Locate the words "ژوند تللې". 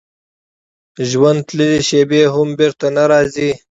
1.09-1.71